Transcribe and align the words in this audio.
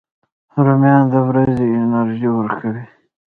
رومیان 0.65 1.03
د 1.13 1.15
ورځې 1.27 1.67
انرژي 1.83 2.29
ورکوي 2.33 2.83